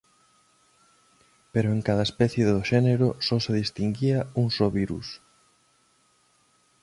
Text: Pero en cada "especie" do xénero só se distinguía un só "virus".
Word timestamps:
Pero 1.51 1.69
en 1.75 1.79
cada 1.87 2.07
"especie" 2.09 2.43
do 2.49 2.57
xénero 2.71 3.07
só 3.27 3.37
se 3.45 3.51
distinguía 3.61 4.19
un 4.41 4.47
só 4.57 4.67
"virus". 4.79 5.07